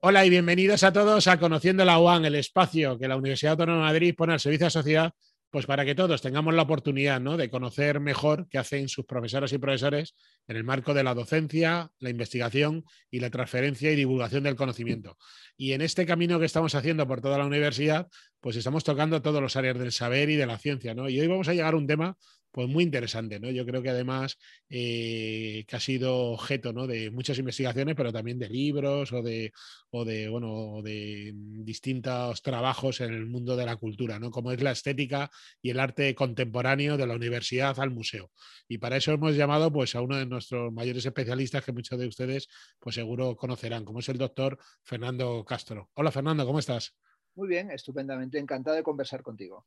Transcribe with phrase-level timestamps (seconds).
[0.00, 3.78] Hola y bienvenidos a todos a Conociendo la UAN, el espacio que la Universidad Autónoma
[3.78, 5.12] de Madrid pone al servicio de la sociedad,
[5.50, 7.38] pues para que todos tengamos la oportunidad ¿no?
[7.38, 10.14] de conocer mejor qué hacen sus profesoras y profesores
[10.48, 15.16] en el marco de la docencia, la investigación y la transferencia y divulgación del conocimiento.
[15.56, 18.06] Y en este camino que estamos haciendo por toda la universidad,
[18.40, 20.94] pues estamos tocando todos los áreas del saber y de la ciencia.
[20.94, 21.08] ¿no?
[21.08, 22.18] Y hoy vamos a llegar a un tema
[22.56, 23.50] pues muy interesante, ¿no?
[23.50, 24.38] Yo creo que además
[24.70, 26.86] eh, que ha sido objeto ¿no?
[26.86, 29.52] de muchas investigaciones, pero también de libros o de,
[29.90, 34.30] o de, bueno, de distintos trabajos en el mundo de la cultura, ¿no?
[34.30, 35.30] Como es la estética
[35.60, 38.30] y el arte contemporáneo de la universidad al museo.
[38.66, 42.06] Y para eso hemos llamado pues, a uno de nuestros mayores especialistas que muchos de
[42.06, 45.90] ustedes pues seguro conocerán, como es el doctor Fernando Castro.
[45.92, 46.96] Hola Fernando, ¿cómo estás?
[47.36, 49.66] Muy bien, estupendamente, encantado de conversar contigo.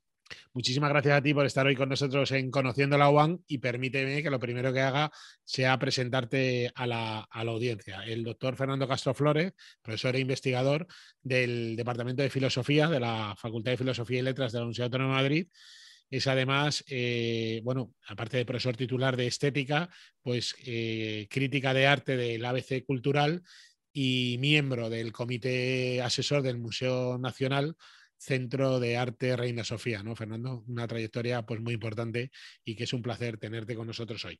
[0.54, 4.24] Muchísimas gracias a ti por estar hoy con nosotros en Conociendo la UAN y permíteme
[4.24, 5.12] que lo primero que haga
[5.44, 8.04] sea presentarte a la, audiencia.
[8.06, 10.88] El doctor Fernando Castro Flores, profesor e investigador
[11.22, 15.18] del Departamento de Filosofía de la Facultad de Filosofía y Letras de la Universidad Autónoma
[15.18, 15.48] de Madrid.
[16.10, 19.90] Es además, eh, bueno, aparte de profesor titular de estética,
[20.24, 23.44] pues eh, crítica de arte del ABC Cultural
[23.94, 27.76] y miembro del comité asesor del Museo Nacional
[28.20, 30.64] Centro de Arte Reina Sofía, ¿no, Fernando?
[30.68, 32.32] Una trayectoria pues muy importante
[32.66, 34.38] y que es un placer tenerte con nosotros hoy.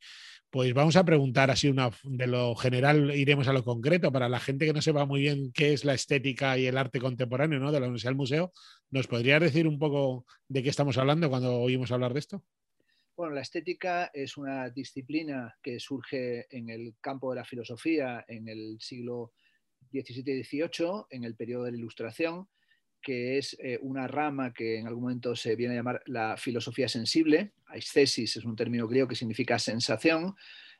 [0.50, 4.40] Pues vamos a preguntar así una de lo general iremos a lo concreto para la
[4.40, 7.80] gente que no sepa muy bien qué es la estética y el arte contemporáneo, de
[7.80, 8.52] la Universidad del Museo.
[8.92, 12.44] ¿Nos podrías decir un poco de qué estamos hablando cuando oímos hablar de esto?
[13.20, 18.48] Bueno, la estética es una disciplina que surge en el campo de la filosofía en
[18.48, 19.34] el siglo
[19.92, 22.48] XVII y XVIII, en el periodo de la Ilustración,
[23.02, 26.88] que es eh, una rama que en algún momento se viene a llamar la filosofía
[26.88, 27.52] sensible.
[27.66, 30.38] Aesthesis es un término griego que significa sensación,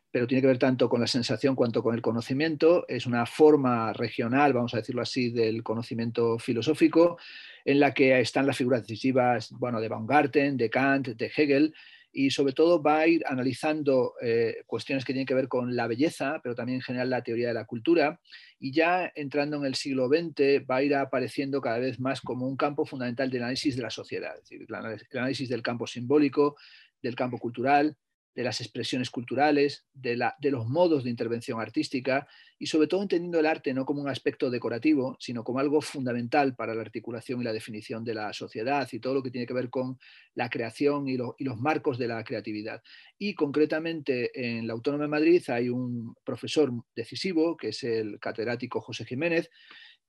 [0.10, 2.86] pero tiene que ver tanto con la sensación cuanto con el conocimiento.
[2.88, 7.18] Es una forma regional, vamos a decirlo así, del conocimiento filosófico,
[7.66, 11.76] en la que están las figuras decisivas bueno, de Baumgarten, de Kant, de Hegel,
[12.12, 15.88] y sobre todo va a ir analizando eh, cuestiones que tienen que ver con la
[15.88, 18.20] belleza, pero también en general la teoría de la cultura,
[18.60, 22.48] y ya entrando en el siglo XX va a ir apareciendo cada vez más como
[22.48, 26.56] un campo fundamental del análisis de la sociedad, es decir, el análisis del campo simbólico,
[27.02, 27.96] del campo cultural,
[28.36, 30.16] de las expresiones culturales, de,
[30.50, 34.50] los modos de intervención artística y sobre todo entendiendo el arte no como un aspecto
[34.50, 39.00] decorativo, sino como algo fundamental para la articulación y la definición de la sociedad y
[39.00, 39.98] todo lo que tiene que ver con
[40.36, 42.82] la creación y, y los marcos de la creatividad.
[43.18, 48.80] Y concretamente en la Autónoma de Madrid hay un profesor decisivo, que es el catedrático
[48.80, 49.50] José Jiménez,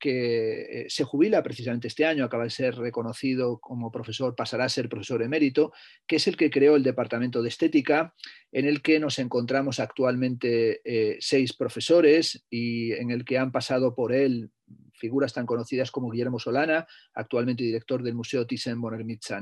[0.01, 4.69] que eh, se jubila precisamente este año, acaba de ser reconocido como profesor, pasará a
[4.69, 5.71] ser profesor emérito,
[6.05, 8.13] que es el que creó el Departamento de Estética,
[8.51, 13.95] en el que nos encontramos actualmente eh, seis profesores y en el que han pasado
[13.95, 14.49] por él
[14.95, 19.41] figuras tan conocidas como Guillermo Solana, actualmente director del Museo Thyssen-Bonner-Mitza.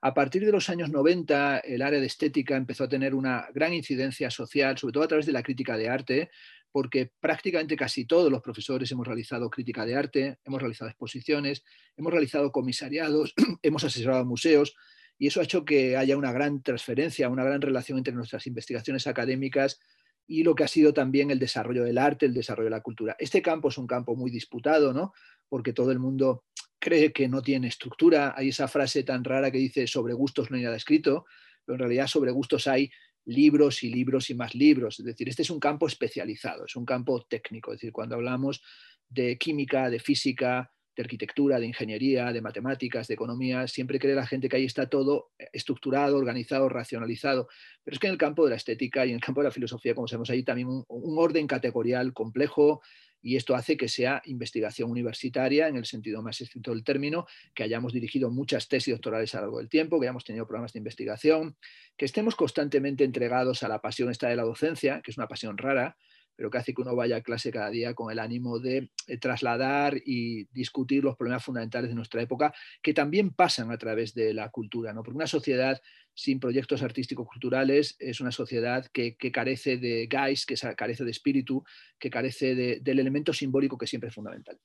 [0.00, 3.72] A partir de los años 90, el área de estética empezó a tener una gran
[3.72, 6.30] incidencia social, sobre todo a través de la crítica de arte,
[6.78, 11.64] porque prácticamente casi todos los profesores hemos realizado crítica de arte, hemos realizado exposiciones,
[11.96, 14.76] hemos realizado comisariados, hemos asesorado museos,
[15.18, 19.08] y eso ha hecho que haya una gran transferencia, una gran relación entre nuestras investigaciones
[19.08, 19.80] académicas
[20.28, 23.16] y lo que ha sido también el desarrollo del arte, el desarrollo de la cultura.
[23.18, 25.12] Este campo es un campo muy disputado, ¿no?
[25.48, 26.44] Porque todo el mundo
[26.78, 28.34] cree que no tiene estructura.
[28.36, 31.24] Hay esa frase tan rara que dice sobre gustos no hay nada escrito,
[31.64, 32.88] pero en realidad sobre gustos hay
[33.28, 34.98] libros y libros y más libros.
[34.98, 37.72] Es decir, este es un campo especializado, es un campo técnico.
[37.72, 38.62] Es decir, cuando hablamos
[39.08, 44.26] de química, de física, de arquitectura, de ingeniería, de matemáticas, de economía, siempre cree la
[44.26, 47.48] gente que ahí está todo estructurado, organizado, racionalizado.
[47.84, 49.52] Pero es que en el campo de la estética y en el campo de la
[49.52, 52.80] filosofía, como sabemos, hay también un, un orden categorial complejo,
[53.22, 57.62] y esto hace que sea investigación universitaria en el sentido más estricto del término, que
[57.62, 60.78] hayamos dirigido muchas tesis doctorales a lo largo del tiempo, que hayamos tenido programas de
[60.78, 61.56] investigación,
[61.96, 65.58] que estemos constantemente entregados a la pasión esta de la docencia, que es una pasión
[65.58, 65.96] rara,
[66.38, 69.18] pero que hace que uno vaya a clase cada día con el ánimo de eh,
[69.18, 74.32] trasladar y discutir los problemas fundamentales de nuestra época, que también pasan a través de
[74.32, 75.02] la cultura, ¿no?
[75.02, 75.82] porque una sociedad
[76.18, 81.62] sin proyectos artísticos culturales es una sociedad que, carece de guys, que carece de espíritu,
[81.96, 84.58] que carece del elemento simbólico que siempre es fundamental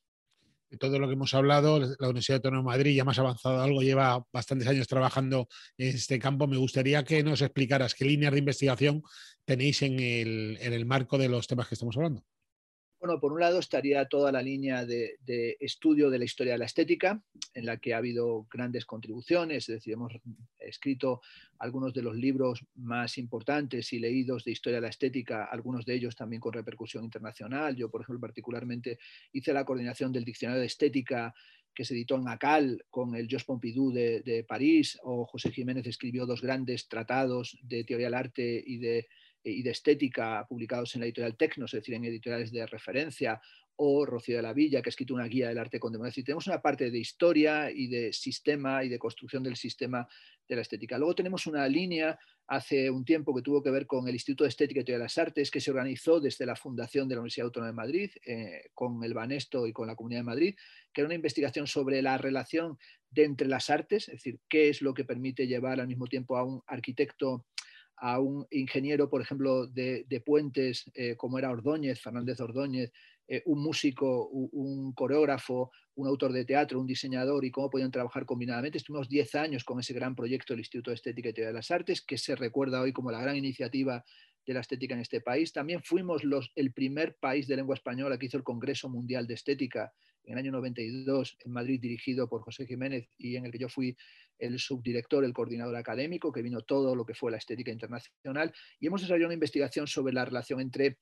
[0.79, 4.25] todo lo que hemos hablado, la Universidad Autónoma de Madrid ya más avanzado algo, lleva
[4.33, 5.47] bastantes años trabajando
[5.77, 6.47] en este campo.
[6.47, 9.03] Me gustaría que nos explicaras qué líneas de investigación
[9.45, 12.23] tenéis en el, marco de los temas que estamos hablando.
[13.03, 15.17] Bueno, por un lado estaría toda la línea de,
[15.59, 17.21] estudio de la historia de la estética,
[17.53, 20.13] en la que ha habido grandes contribuciones, es decir, hemos
[20.57, 21.19] escrito
[21.59, 25.95] algunos de los libros más importantes y leídos de historia de la estética, algunos de
[25.95, 27.75] ellos también con repercusión internacional.
[27.75, 28.99] Yo, por ejemplo, particularmente
[29.33, 31.35] hice la coordinación del diccionario de estética
[31.75, 35.85] que se editó en Acal con el Jos Pompidou de, de París, o José Jiménez
[35.87, 39.09] escribió dos grandes tratados de teoría del arte y de
[39.43, 43.41] y de estética publicados en la editorial Tecnos, es decir, en editoriales de referencia,
[43.75, 46.09] o Rocío de la Villa, que ha escrito una guía del arte contemporáneo.
[46.09, 50.07] Es decir, tenemos una parte de historia y de sistema y de construcción del sistema
[50.47, 50.97] de la estética.
[50.97, 54.49] Luego tenemos una línea hace un tiempo que tuvo que ver con el Instituto de
[54.49, 57.45] Estética y Teoría de las Artes, que se organizó desde la fundación de la Universidad
[57.45, 60.55] Autónoma de Madrid, eh, con el Banesto y con la Comunidad de Madrid,
[60.93, 62.77] que era una investigación sobre la relación
[63.09, 66.37] de entre las artes, es decir, qué es lo que permite llevar al mismo tiempo
[66.37, 67.45] a un arquitecto
[67.97, 72.91] a un ingeniero, por ejemplo, de, puentes, eh, como era Ordóñez, Fernández Ordóñez,
[73.27, 78.25] eh, un músico, un, coreógrafo, un autor de teatro, un diseñador y cómo podían trabajar
[78.25, 78.77] combinadamente.
[78.77, 81.71] Estuvimos 10 años con ese gran proyecto del Instituto de Estética y Teoría de las
[81.71, 84.03] Artes, que se recuerda hoy como la gran iniciativa
[84.45, 85.53] de la estética en este país.
[85.53, 89.35] También fuimos los, el primer país de lengua española que hizo el Congreso Mundial de
[89.35, 89.93] Estética
[90.25, 93.69] en el año 92 en Madrid, dirigido por José Jiménez y en el que yo
[93.69, 93.95] fui
[94.39, 98.87] el subdirector, el coordinador académico, que vino todo lo que fue la estética internacional, y
[98.87, 100.99] hemos desarrollado una investigación sobre la relación entre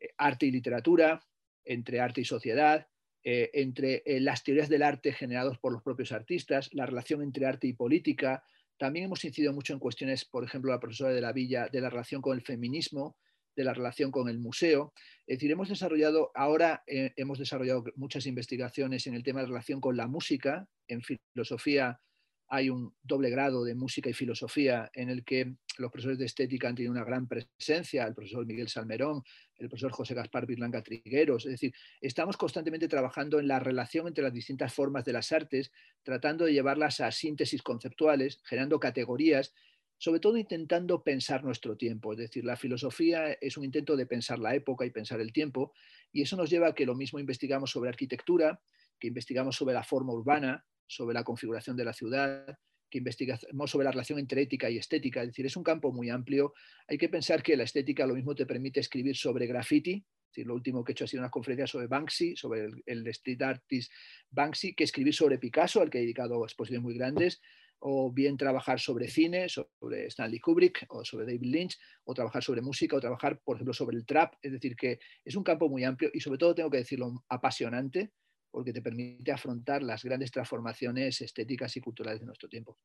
[0.00, 1.20] eh, arte y literatura,
[1.64, 2.86] entre arte y sociedad,
[3.22, 7.46] eh, entre eh, las teorías del arte generadas por los propios artistas, la relación entre
[7.46, 8.44] arte y política.
[8.76, 11.90] También hemos incidido mucho en cuestiones, por ejemplo, la profesora de la Villa, de la
[11.90, 13.16] relación con el feminismo,
[13.56, 14.92] de la relación con el museo.
[15.26, 19.96] Es decir, hemos desarrollado, ahora hemos desarrollado muchas investigaciones en el tema de relación con
[19.96, 22.00] la música, en filosofía
[22.48, 26.68] hay un doble grado de música y filosofía en el que los profesores de estética
[26.68, 29.22] han tenido una gran presencia, el profesor Miguel Salmerón,
[29.56, 31.46] el profesor José Gaspar Virlanga Trigueros.
[31.46, 35.72] Es decir, estamos constantemente trabajando en la relación entre las distintas formas de las artes,
[36.02, 39.54] tratando de llevarlas a síntesis conceptuales, generando categorías,
[39.98, 42.12] sobre todo intentando pensar nuestro tiempo.
[42.12, 45.72] Es decir, la filosofía es un intento de pensar la época y pensar el tiempo,
[46.12, 48.60] y eso nos lleva a que lo mismo investigamos sobre arquitectura,
[48.98, 52.58] que investigamos sobre la forma urbana, sobre la configuración de la ciudad,
[52.94, 55.20] que investigamos sobre la relación entre ética y estética.
[55.22, 56.54] Es decir, es un campo muy amplio.
[56.86, 60.04] Hay que pensar que la estética lo mismo te permite escribir sobre graffiti.
[60.32, 63.42] Es lo último que he hecho ha sido una conferencia sobre Banksy, sobre el, street
[63.42, 63.92] artist
[64.30, 67.40] Banksy, que escribir sobre Picasso, al que he dedicado exposiciones muy grandes,
[67.78, 72.62] o bien trabajar sobre cine, sobre Stanley Kubrick o sobre David Lynch, o trabajar sobre
[72.62, 74.34] música, o trabajar, por ejemplo, sobre el trap.
[74.40, 78.12] Es decir, que es un campo muy amplio y sobre todo, tengo que decirlo, apasionante,
[78.54, 82.78] porque te permite afrontar las grandes transformaciones estéticas y culturales de nuestro tiempo.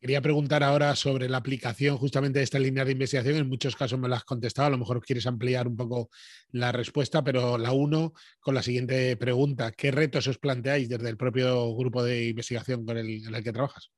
[0.00, 3.36] Quería preguntar ahora sobre la aplicación justamente de esta línea de investigación.
[3.36, 6.08] En muchos casos me lo has contestado, a lo mejor quieres ampliar un poco
[6.52, 9.72] la respuesta, pero la uno con la siguiente pregunta.
[9.72, 13.52] ¿Qué retos os planteáis desde el propio grupo de investigación con el, en el que
[13.52, 13.92] trabajas?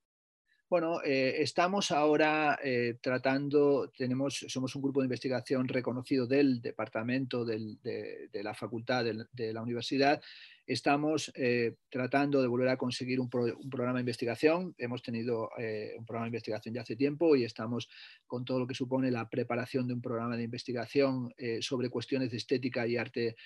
[0.68, 7.44] Bueno, eh, estamos ahora eh, tratando, tenemos, somos un grupo de investigación reconocido del departamento
[7.44, 10.20] de, la facultad de la universidad
[10.66, 14.74] Estamos eh, tratando de volver a conseguir un, programa de investigación.
[14.78, 17.90] Hemos tenido eh, un programa de investigación ya hace tiempo y estamos
[18.26, 22.30] con todo lo que supone la preparación de un programa de investigación eh, sobre cuestiones
[22.30, 23.36] de estética y arte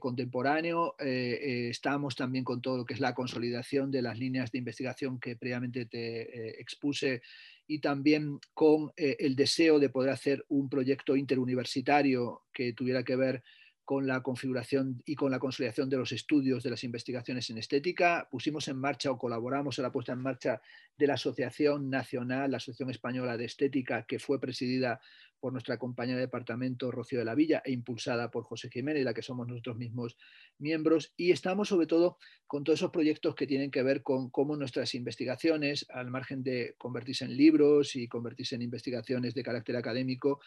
[0.00, 0.96] contemporáneo.
[0.98, 5.36] estamos también con todo lo que es la consolidación de las líneas de investigación que
[5.36, 7.20] previamente te expuse
[7.66, 13.42] y también con el deseo de poder hacer un proyecto interuniversitario que tuviera que ver
[13.86, 18.26] con la configuración y con la consolidación de los estudios de las investigaciones en estética.
[18.28, 20.60] Pusimos en marcha o colaboramos en la puesta en marcha
[20.98, 25.00] de la Asociación Nacional, la Asociación Española de Estética, que fue presidida
[25.38, 29.14] por nuestra compañera de departamento Rocío de la Villa e impulsada por José Jiménez, la
[29.14, 30.16] que somos nosotros mismos
[30.58, 31.12] miembros.
[31.16, 32.18] Y estamos sobre todo
[32.48, 36.74] con todos esos proyectos que tienen que ver con cómo nuestras investigaciones, al margen de
[36.78, 40.40] convertirse en libros y convertirse en investigaciones de carácter académico,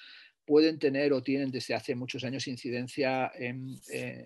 [0.49, 4.25] pueden tener o tienen desde hace muchos años incidencia en, eh,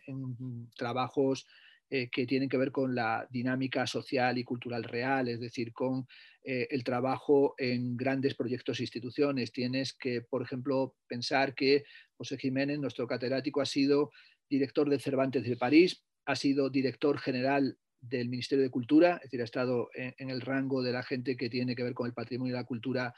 [0.73, 1.45] trabajos
[1.89, 6.07] eh, que tienen que ver con la dinámica social y cultural real, es decir, con
[6.45, 9.51] eh, el trabajo en grandes proyectos e instituciones.
[9.51, 11.83] Tienes que, por ejemplo, pensar que
[12.15, 14.11] José Jiménez, nuestro catedrático, ha sido
[14.49, 19.41] director del Cervantes de París, ha sido director general del Ministerio de Cultura, es decir,
[19.41, 22.53] ha estado en, el rango de la gente que tiene que ver con el patrimonio
[22.53, 23.13] y la cultura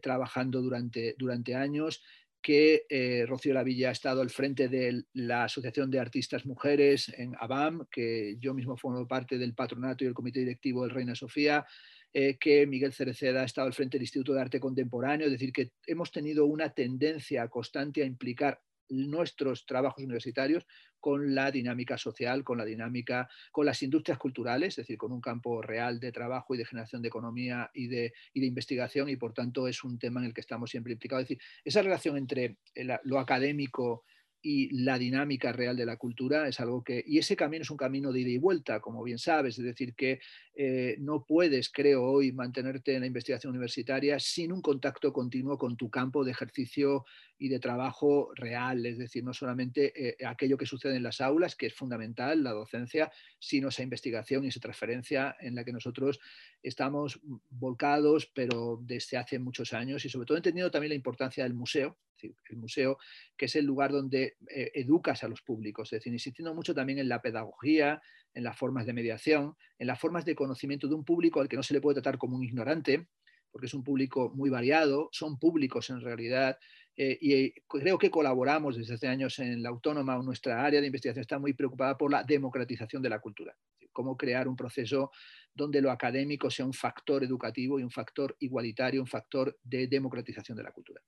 [0.00, 2.02] trabajando durante, durante años
[2.46, 7.34] que eh, Rocío Lavilla ha estado al frente de la Asociación de Artistas Mujeres en
[7.40, 11.66] ABAM, que yo mismo formo parte del patronato y el comité directivo del Reina Sofía,
[12.12, 15.52] eh, que Miguel Cereceda ha estado al frente del Instituto de Arte Contemporáneo, es decir,
[15.52, 20.66] que hemos tenido una tendencia constante a implicar nuestros trabajos universitarios
[21.00, 25.20] con la dinámica social, con la dinámica, con las industrias culturales, es decir, con un
[25.20, 29.32] campo real de trabajo y de generación de economía y de, de investigación y por
[29.32, 31.22] tanto es un tema en el que estamos siempre implicados.
[31.22, 32.56] Es decir, esa relación entre
[33.04, 34.04] lo académico
[34.42, 37.76] y la dinámica real de la cultura es algo que, y ese camino es un
[37.76, 40.20] camino de ida y vuelta, como bien sabes, es decir, que
[40.58, 45.76] eh, no puedes, creo hoy, mantenerte en la investigación universitaria sin un contacto continuo con
[45.76, 47.04] tu campo de ejercicio
[47.36, 51.56] y de trabajo real, es decir, no solamente eh, aquello que sucede en las aulas,
[51.56, 56.20] que es fundamental, la docencia, sino esa investigación y esa transferencia en la que nosotros
[56.62, 57.20] estamos
[57.50, 61.98] volcados, pero desde hace muchos años y sobre todo entendiendo también la importancia del museo,
[62.22, 62.98] el museo,
[63.36, 66.98] que es el lugar donde eh, educas a los públicos, es decir, insistiendo mucho también
[66.98, 68.00] en la pedagogía,
[68.36, 71.56] en las formas de mediación, en las formas de conocimiento de un público al que
[71.56, 73.08] no se le puede tratar como un ignorante,
[73.50, 76.58] porque es un público muy variado, son públicos en realidad,
[76.98, 80.86] eh, y eh, creo que colaboramos desde hace años en la Autónoma, nuestra área de
[80.86, 83.56] investigación está muy preocupada por la democratización de la cultura,
[83.90, 85.10] cómo crear un proceso
[85.54, 90.58] donde lo académico sea un factor educativo y un factor igualitario, un factor de democratización
[90.58, 91.00] de la cultura.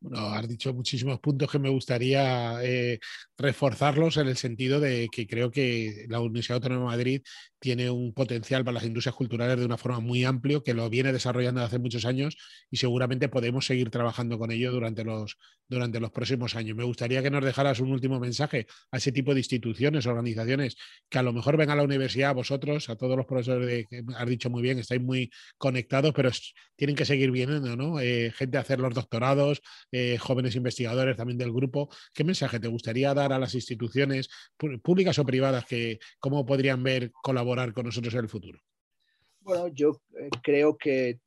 [0.00, 3.00] Bueno, has dicho muchísimos puntos que me gustaría eh,
[3.36, 7.22] reforzarlos en el sentido de que creo que la Universidad Autónoma de Madrid
[7.58, 11.12] tiene un potencial para las industrias culturales de una forma muy amplio, que lo viene
[11.12, 12.36] desarrollando desde hace muchos años
[12.70, 15.38] y seguramente podemos seguir trabajando con ello durante los,
[15.68, 16.76] durante los próximos años.
[16.76, 20.76] Me gustaría que nos dejaras un último mensaje a ese tipo de instituciones, organizaciones
[21.08, 23.86] que a lo mejor ven a la universidad, a vosotros, a todos los profesores de,
[23.86, 26.30] que has dicho muy bien, estáis muy conectados, pero
[26.76, 27.98] tienen que seguir viniendo, ¿no?
[28.00, 31.88] Eh, gente a hacer los doctorados, eh, jóvenes investigadores también del grupo.
[32.14, 34.28] ¿Qué mensaje te gustaría dar a las instituciones
[34.82, 38.60] públicas o privadas que cómo podrían ver colaborar con nosotros en el futuro?
[39.40, 41.20] Bueno, yo eh, creo que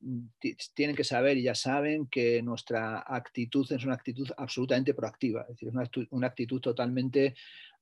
[0.75, 5.55] tienen que saber y ya saben que nuestra actitud es una actitud absolutamente proactiva, es
[5.55, 7.33] decir, una, una actitud totalmente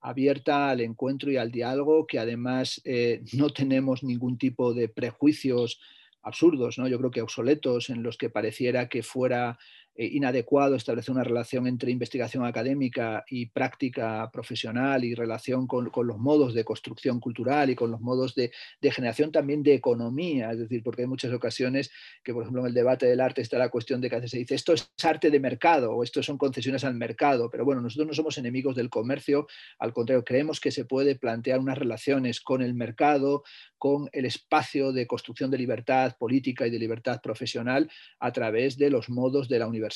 [0.02, 5.82] abierta al encuentro y al diálogo, que además eh, no tenemos ningún tipo de prejuicios
[6.22, 6.88] absurdos, ¿no?
[6.88, 9.58] yo creo que obsoletos, en los que pareciera que fuera
[10.00, 16.18] eh, inadecuado establecer una relación entre investigación académica y práctica profesional y relación con, los
[16.18, 18.50] modos de construcción cultural y con los modos de,
[18.82, 20.52] generación también de economía.
[20.52, 21.92] Es decir, porque hay muchas ocasiones
[22.24, 24.56] que, por ejemplo, en el debate del arte está la cuestión de que se dice
[24.56, 27.50] esto es arte de mercado o esto son concesiones al mercado.
[27.50, 29.48] Pero bueno, nosotros no somos enemigos del comercio,
[29.80, 33.44] al contrario, creemos que se puede plantear unas relaciones con el mercado,
[33.78, 37.92] con el espacio de construcción de libertad política y de libertad profesional
[38.22, 39.89] a través de los modos de la universidad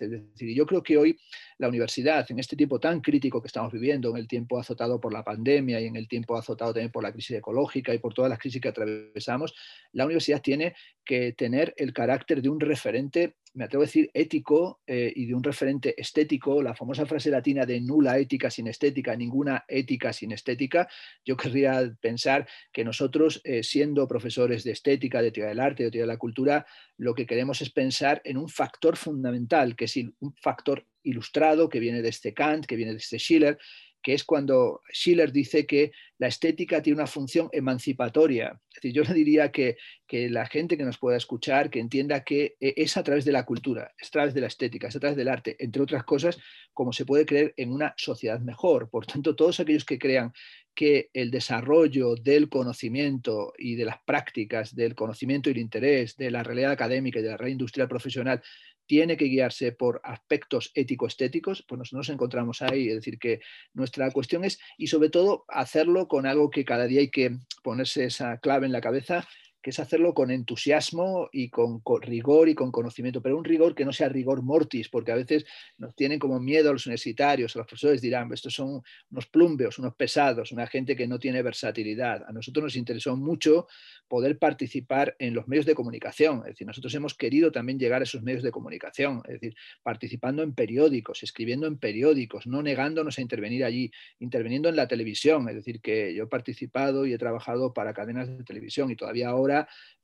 [0.00, 1.18] Es decir, yo creo que hoy
[1.58, 5.12] la universidad, en este tiempo tan crítico que estamos viviendo, en el tiempo azotado por
[5.12, 8.28] la pandemia y en el tiempo azotado también por la crisis ecológica y por todas
[8.30, 9.54] las crisis que atravesamos,
[9.92, 10.74] la universidad tiene
[11.06, 15.34] que tener el carácter de un referente me atrevo a decir, ético eh, y de
[15.34, 20.32] un referente estético, la famosa frase latina de nula ética sin estética, ninguna ética sin
[20.32, 20.86] estética,
[21.24, 25.90] yo querría pensar que nosotros, eh, siendo profesores de estética, de teoría del arte, de
[25.90, 26.66] teoría de la cultura,
[26.98, 31.80] lo que queremos es pensar en un factor fundamental, que es un factor ilustrado, que
[31.80, 33.58] viene de este Kant, que viene de este Schiller,
[34.06, 38.60] que es cuando Schiller dice que la estética tiene una función emancipatoria.
[38.80, 42.54] Es yo le diría que, que, la gente que nos pueda escuchar, que entienda que
[42.60, 45.00] e, es a través de la cultura, es a través de la estética, es a
[45.00, 46.38] través del arte, entre otras cosas,
[46.72, 48.90] como se puede creer en una sociedad mejor.
[48.90, 50.32] Por tanto, todos aquellos que crean
[50.72, 56.30] que el desarrollo del conocimiento y de las prácticas del conocimiento y el interés de
[56.30, 58.40] la realidad académica y de la realidad industrial profesional
[58.86, 62.88] tiene que guiarse por aspectos ético-estéticos, pues nos encontramos ahí.
[62.88, 63.40] Es decir, que
[63.74, 68.04] nuestra cuestión es, y sobre todo, hacerlo con algo que cada día hay que ponerse
[68.04, 69.26] esa clave en la cabeza,
[69.66, 73.84] que es hacerlo con entusiasmo y con, rigor y con conocimiento, pero un rigor que
[73.84, 75.44] no sea rigor mortis, porque a veces
[75.76, 78.80] nos tienen como miedo a los universitarios, a los profesores dirán, estos son
[79.10, 82.22] unos plumbeos, unos pesados, una gente que no tiene versatilidad.
[82.28, 83.66] A nosotros nos interesó mucho
[84.06, 88.04] poder participar en los medios de comunicación, es decir, nosotros hemos querido también llegar a
[88.04, 93.20] esos medios de comunicación, es decir, participando en periódicos, escribiendo en periódicos, no negándonos a
[93.20, 97.74] intervenir allí, interviniendo en la televisión, es decir, que yo he participado y he trabajado
[97.74, 99.55] para cadenas de televisión y todavía ahora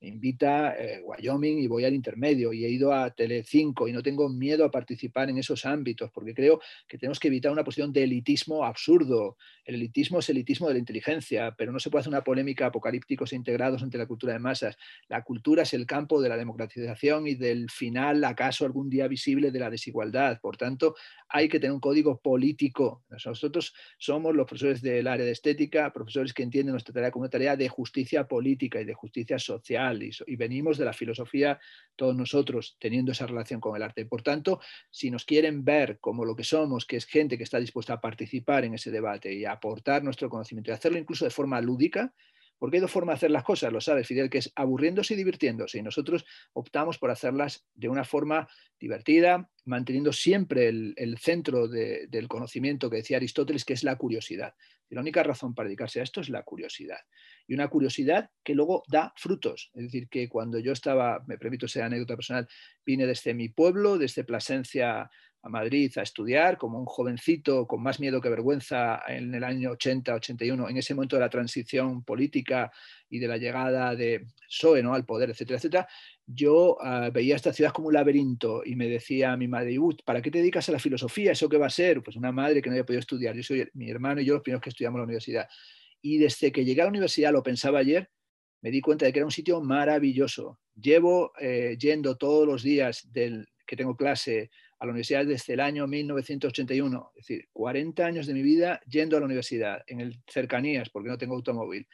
[0.03, 4.03] me invita eh, Wyoming y voy al intermedio y he ido a Tele5 y no
[4.03, 7.93] tengo miedo a participar en esos ámbitos porque creo que tenemos que evitar una posición
[7.93, 9.37] de elitismo absurdo.
[9.65, 12.67] El elitismo es el elitismo de la inteligencia, pero no se puede hacer una polémica
[12.67, 14.77] apocalípticos e integrados entre la cultura de masas.
[15.09, 19.53] La cultura es el campo de la democratización y del final, acaso algún día visible,
[19.53, 20.41] de la desigualdad.
[20.41, 20.97] Por tanto,
[21.29, 23.05] hay que tener un código político.
[23.09, 27.31] Nosotros somos los profesores del área de estética, profesores que entienden nuestra tarea como una
[27.31, 31.61] tarea de justicia política y de justicia social y, venimos de la filosofía
[31.97, 34.07] todos nosotros teniendo esa relación con el arte.
[34.07, 37.59] Por tanto, si nos quieren ver como lo que somos, que es gente que está
[37.59, 41.31] dispuesta a participar en ese debate y a aportar nuestro conocimiento y hacerlo incluso de
[41.31, 42.13] forma lúdica,
[42.63, 45.17] porque hay dos formas de hacer las cosas, lo sabe Fidel, que es aburriéndose y
[45.17, 45.79] divirtiéndose.
[45.79, 52.89] Y nosotros optamos por hacerlas de una forma divertida, manteniendo siempre el, centro del conocimiento
[52.89, 54.55] que decía Aristóteles, que es la curiosidad.
[54.89, 57.01] Y la única razón para dedicarse a esto es la curiosidad.
[57.47, 59.71] Y una curiosidad que luego da frutos.
[59.75, 62.49] Es decir, que cuando yo estaba, me permito ser anécdota personal,
[62.85, 65.11] vine desde mi pueblo, desde Plasencia
[65.43, 69.73] a Madrid a estudiar como un jovencito con más miedo que vergüenza en el año
[69.73, 72.71] 80, 81, en ese momento de la transición política
[73.09, 74.95] y de la llegada de PSOE ¿no?
[74.95, 75.89] al poder, etcétera, etcétera,
[76.27, 80.23] yo ah, veía esta ciudad como un laberinto y me decía a mi madre, ¿para
[80.23, 81.33] qué te dedicas a la filosofía?
[81.33, 82.03] ¿Eso qué va a ser?
[82.03, 83.35] Pues una madre que no había podido estudiar.
[83.35, 85.49] Yo soy mi hermano y yo los primeros que estudiamos en la universidad.
[86.03, 88.11] Y desde que llegué a la universidad, lo pensaba ayer,
[88.61, 90.59] me di cuenta de que era un sitio maravilloso.
[90.75, 95.61] Llevo eh, yendo todos los días del, que tengo clase a la universidad desde el
[95.61, 100.21] año 1981, es decir, 40 años de mi vida yendo a la universidad, en el
[100.29, 101.87] cercanías, porque no tengo automóvil.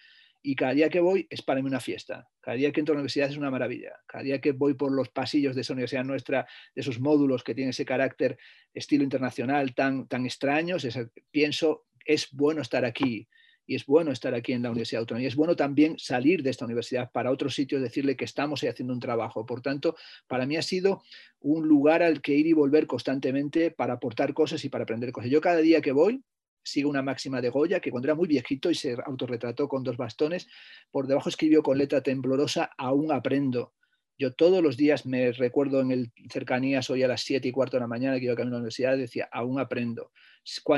[0.43, 2.29] Y cada día que voy es para mí una fiesta.
[2.41, 3.93] Cada día que entro a la universidad es una maravilla.
[4.07, 7.55] Cada día que voy por los pasillos de esa universidad nuestra, de esos módulos que
[7.55, 8.39] tienen ese carácter
[8.73, 10.87] estilo internacional tan, tan extraños,
[11.31, 13.29] pienso, es bueno estar aquí
[13.69, 15.23] y es bueno estar aquí en la Universidad Autónoma.
[15.23, 18.71] Y es bueno también salir de esta universidad para otros sitios, decirle que estamos ahí
[18.71, 19.45] haciendo un trabajo.
[19.45, 19.95] Por tanto,
[20.27, 21.03] para mí ha sido
[21.41, 25.31] un lugar al que ir y volver constantemente para aportar cosas y para aprender cosas.
[25.31, 26.25] Yo cada día que voy,
[26.63, 29.99] sigo una máxima de Goya, que cuando era muy viejito y se autorretrató con dos
[29.99, 30.49] bastones,
[30.91, 33.75] por debajo escribió con letra temblorosa, aún aprendo.
[34.19, 37.77] Yo todos los días me recuerdo en el cercanías, hoy a las 7 y cuarto
[37.77, 40.11] de la mañana que iba camino a la universidad, decía, aún aprendo.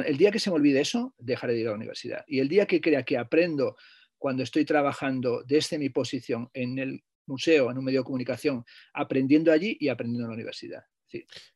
[0.04, 2.22] El día que se me olvide eso, dejaré de ir a la universidad.
[2.26, 3.76] Y el día que crea que aprendo
[4.18, 9.50] cuando estoy trabajando desde mi posición en el museo, en un medio de comunicación, aprendiendo
[9.50, 10.82] allí y aprendiendo en la universidad.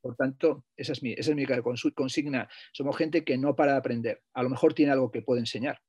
[0.01, 1.47] por tanto, esa es, mi, esa es mi
[1.95, 2.49] consigna.
[2.73, 4.23] Somos gente que no para de aprender.
[4.33, 5.83] A lo mejor tiene algo que puede enseñar,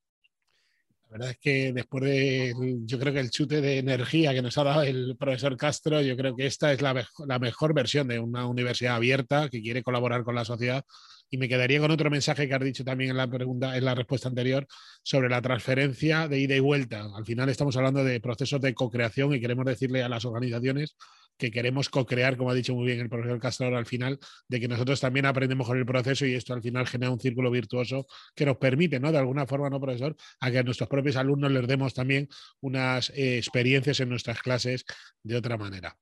[1.08, 4.58] la verdad es que después de, yo creo que el chute de energía que nos
[4.58, 8.18] ha dado el profesor Castro, yo creo que esta es la, la mejor versión de
[8.18, 10.84] una universidad abierta que quiere colaborar con la sociedad.
[11.30, 13.94] Y me quedaría con otro mensaje que has dicho también en la pregunta, en la
[13.94, 14.66] respuesta anterior,
[15.02, 17.08] sobre la transferencia de ida y vuelta.
[17.14, 20.96] Al final estamos hablando de procesos de co-creación y queremos decirle a las organizaciones
[21.36, 24.18] que queremos co-crear, como ha dicho muy bien el profesor Castro al final,
[24.48, 27.50] de que nosotros también aprendemos con el proceso y esto al final genera un círculo
[27.50, 29.12] virtuoso que nos permite, ¿no?
[29.12, 30.16] De alguna forma, ¿no, profesor?
[30.40, 32.28] A que a nuestros propios alumnos les demos también
[32.60, 34.84] unas eh, experiencias en nuestras clases
[35.22, 35.96] de otra manera.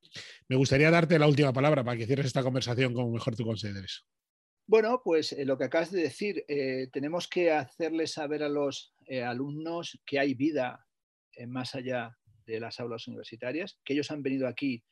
[0.49, 4.07] Me gustaría darte la última palabra para que cierres esta conversación como mejor tú consideres.
[4.67, 8.95] Bueno, pues eh, lo que acabas de decir, eh, tenemos que hacerles saber a los
[9.27, 10.87] alumnos que hay vida
[11.47, 12.17] más allá
[12.47, 14.83] de las aulas universitarias, que ellos han venido aquí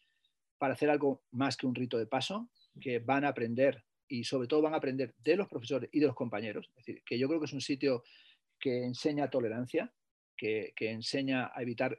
[0.62, 2.48] para hacer algo más que un rito de paso,
[2.80, 6.06] que van a aprender y sobre todo van a aprender de los profesores y de
[6.06, 6.68] los compañeros.
[6.68, 8.04] Es decir, que yo creo que es un sitio
[8.60, 9.92] que enseña tolerancia,
[10.36, 11.98] que, enseña a evitar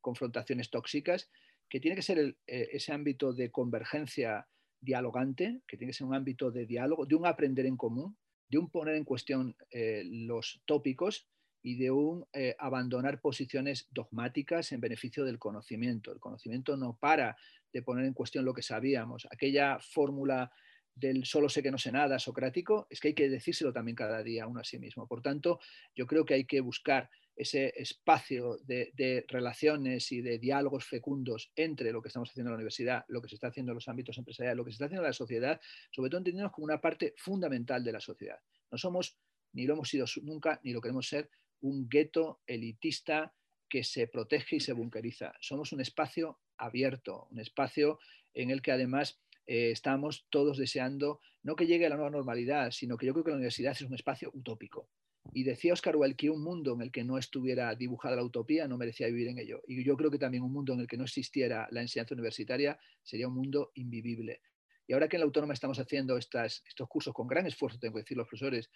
[0.00, 1.28] confrontaciones tóxicas,
[1.68, 4.48] que tiene que ser eh, ese ámbito de convergencia
[4.80, 8.16] dialogante, que tiene que ser un ámbito de diálogo, de un aprender en común,
[8.48, 11.28] de un poner en cuestión eh, los tópicos
[11.62, 16.12] y de un eh, abandonar posiciones dogmáticas en beneficio del conocimiento.
[16.12, 17.36] El conocimiento no para
[17.72, 19.26] de poner en cuestión lo que sabíamos.
[19.30, 20.50] Aquella fórmula
[20.94, 24.22] del solo sé que no sé nada socrático, es que hay que decírselo también cada
[24.22, 25.06] día uno a sí mismo.
[25.06, 25.60] Por tanto,
[25.94, 31.92] yo creo que hay que buscar ese espacio de, relaciones y de diálogos fecundos entre
[31.92, 34.18] lo que estamos haciendo en la universidad, lo que se está haciendo en los ámbitos
[34.18, 35.60] empresariales, lo que se está haciendo en la sociedad,
[35.92, 38.40] sobre todo entendiendo como una parte fundamental de la sociedad.
[38.72, 39.16] No somos,
[39.52, 43.34] ni lo hemos sido nunca, ni lo queremos ser, un gueto elitista
[43.68, 45.34] que se protege y se bunkeriza.
[45.40, 47.98] Somos un espacio abierto, un espacio
[48.34, 52.70] en el que además eh, estamos todos deseando no que llegue a la nueva normalidad,
[52.70, 54.88] sino que yo creo que la universidad es un espacio utópico.
[55.32, 58.66] Y decía Oscar Wilde que un mundo en el que no estuviera dibujada la utopía
[58.66, 59.62] no merecía vivir en ello.
[59.66, 62.78] Y yo creo que también un mundo en el que no existiera la enseñanza universitaria
[63.02, 64.40] sería un mundo invivible.
[64.86, 68.02] Y ahora que en la Autónoma estamos haciendo estos cursos con gran esfuerzo, tengo que
[68.02, 68.70] decir, los profesores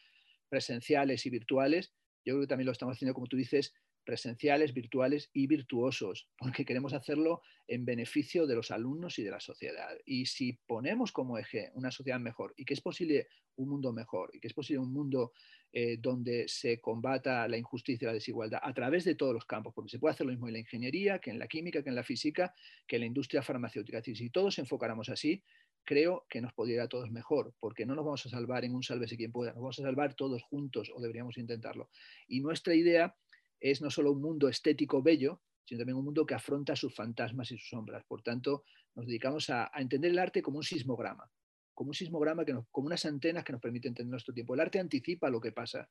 [0.48, 5.30] presenciales y virtuales, yo creo que también lo estamos haciendo, como tú dices, presenciales, virtuales
[5.32, 9.96] y virtuosos, porque queremos hacerlo en beneficio de los alumnos y de la sociedad.
[10.04, 14.30] Y si ponemos como eje una sociedad mejor y que es posible un mundo mejor
[14.32, 15.32] y que es posible un mundo
[15.72, 19.72] eh, donde se combata la injusticia y la desigualdad a través de todos los campos,
[19.74, 21.96] porque se puede hacer lo mismo en la ingeniería, que en la química, que en
[21.96, 22.54] la física,
[22.86, 24.02] que en la industria farmacéutica.
[24.02, 25.42] si todos enfocáramos así,
[25.84, 28.82] creo que nos podría a todos mejor, porque no nos vamos a salvar en un
[28.82, 31.90] sálvese quien pueda, nos vamos a salvar todos juntos o deberíamos intentarlo.
[32.28, 33.16] Y nuestra idea
[33.60, 37.50] es no solo un mundo estético bello, sino también un mundo que afronta sus fantasmas
[37.50, 38.04] y sus sombras.
[38.04, 38.64] Por tanto,
[38.94, 41.30] nos dedicamos a, entender el arte como un sismograma,
[41.74, 44.54] como un sismograma, que como unas antenas que nos permiten entender nuestro tiempo.
[44.54, 45.88] El arte anticipa lo que pasa.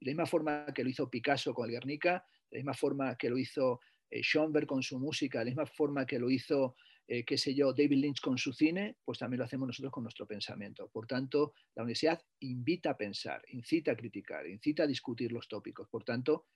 [0.00, 3.16] de la misma forma que lo hizo Picasso con el Guernica, de la misma forma
[3.16, 6.74] que lo hizo eh, Schoenberg con su música, de la misma forma que lo hizo,
[7.06, 10.04] eh, qué sé yo, David Lynch con su cine, pues también lo hacemos nosotros con
[10.04, 10.88] nuestro pensamiento.
[10.88, 15.88] Por tanto, la universidad invita a pensar, incita a criticar, incita a discutir los tópicos.
[15.88, 16.46] Por tanto,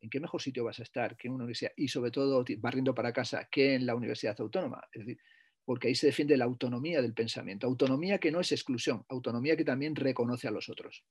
[0.00, 1.72] ¿en qué mejor sitio vas a estar que en una universidad?
[1.76, 4.82] Y sobre todo, barriendo para casa, que en la universidad autónoma.
[4.92, 5.18] Es decir,
[5.64, 7.66] porque ahí se defiende la autonomía del pensamiento.
[7.66, 11.04] Autonomía que no es exclusión, autonomía que también reconoce a los otros.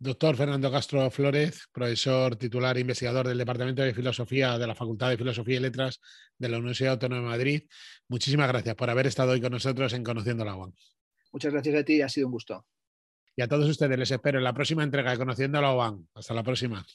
[0.00, 5.10] Doctor Fernando Castro Flores, profesor titular e investigador del Departamento de Filosofía de la Facultad
[5.10, 6.00] de Filosofía y Letras
[6.38, 7.62] de la Universidad Autónoma de Madrid.
[8.06, 10.72] Muchísimas gracias por haber estado hoy con nosotros en Conociendo la UAM.
[11.32, 12.64] Muchas gracias a ti, ha sido un gusto.
[13.34, 16.06] Y a todos ustedes les espero en la próxima entrega de Conociendo la UAM.
[16.14, 16.86] Hasta la próxima.